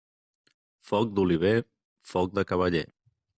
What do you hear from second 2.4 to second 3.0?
cavaller.